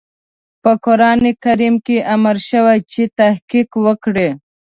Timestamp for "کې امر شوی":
1.85-2.79